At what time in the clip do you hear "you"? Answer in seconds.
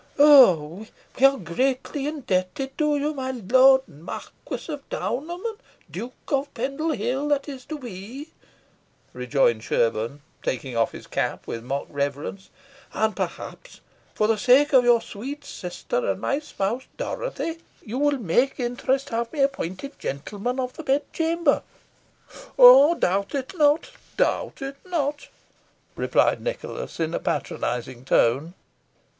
2.97-3.13, 17.83-17.99